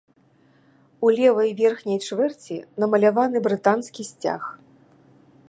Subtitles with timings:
[1.07, 4.41] У левай верхняй чвэрці намаляваны брытанскі сцяг.